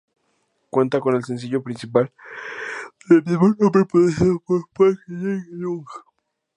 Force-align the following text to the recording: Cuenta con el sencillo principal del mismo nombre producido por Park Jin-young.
Cuenta 0.71 0.99
con 0.99 1.13
el 1.15 1.23
sencillo 1.23 1.61
principal 1.61 2.11
del 3.07 3.23
mismo 3.23 3.53
nombre 3.59 3.85
producido 3.85 4.39
por 4.47 4.67
Park 4.73 4.97
Jin-young. 5.05 5.85